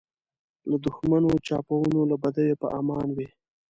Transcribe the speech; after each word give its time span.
له 0.69 0.75
دښمنو 0.85 1.31
چپاوونو 1.47 2.01
له 2.11 2.15
بدیو 2.21 2.59
په 2.61 2.67
امان 2.79 3.07
وي. 3.17 3.27